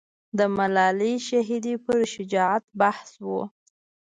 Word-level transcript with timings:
د 0.37 0.39
ملالۍ 0.57 1.15
شهیدې 1.27 1.75
پر 1.85 1.97
شجاعت 2.13 2.63
بحث 2.81 3.09
و. 3.25 3.27